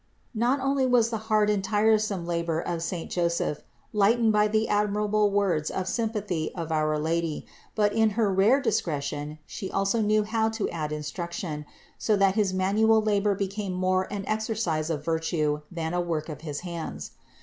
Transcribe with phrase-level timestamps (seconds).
[0.33, 3.61] Not only was the hard and tiresome labor of saint Joseph
[3.93, 9.37] lightened by the admirable words of sympathy of our Lady, but in her rare discretion
[9.45, 11.67] She also knew how to add instruction,
[11.99, 16.39] so that his manual labor became more an exercise of virtue than a work of
[16.39, 17.11] the hands.